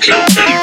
Captain. 0.00 0.59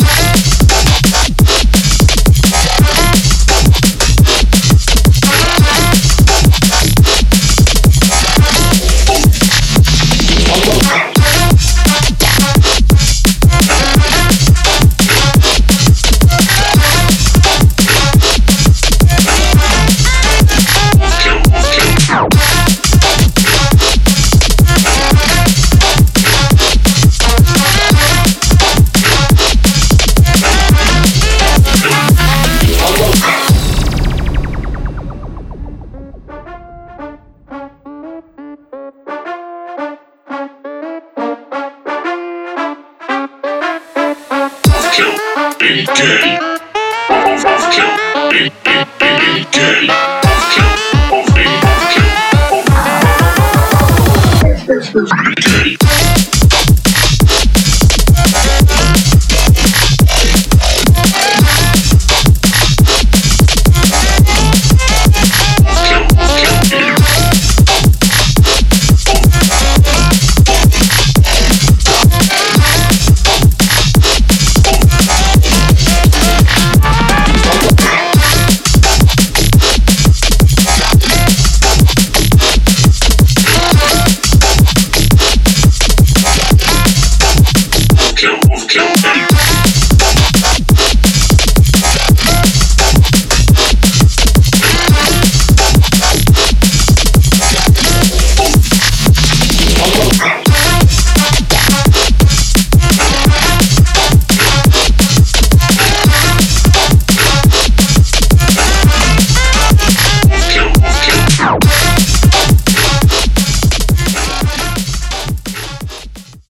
Overkill. 44.98 45.60
Be 45.60 45.86
gay. 45.86 46.40
Overkill. 47.10 48.32
Be, 48.32 48.50
be, 48.64 48.86
be, 49.00 49.46
be. 49.52 49.60
Over, 49.60 49.86
be 49.86 49.88
gay. 49.92 50.17